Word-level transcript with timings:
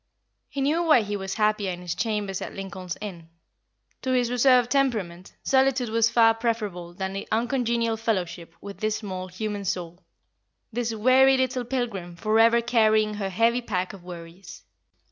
He 0.49 0.61
knew 0.61 0.81
why 0.81 1.01
he 1.03 1.15
was 1.15 1.35
happier 1.35 1.69
in 1.71 1.81
his 1.83 1.93
chambers 1.93 2.41
at 2.41 2.55
Lincoln's 2.55 2.97
Inn. 3.01 3.29
To 4.01 4.09
his 4.13 4.31
reserved 4.31 4.71
temperament, 4.71 5.35
solitude 5.43 5.89
was 5.89 6.09
far 6.09 6.33
preferable 6.33 6.95
than 6.95 7.23
uncongenial 7.31 7.97
fellowship 7.97 8.55
with 8.61 8.79
this 8.79 8.95
small 8.97 9.27
human 9.27 9.63
soul, 9.63 10.03
this 10.73 10.91
weary 10.91 11.37
little 11.37 11.65
pilgrim 11.65 12.15
forever 12.15 12.61
carrying 12.61 13.13
her 13.13 13.29
heavy 13.29 13.61
pack 13.61 13.93
of 13.93 14.03
worries. 14.03 14.63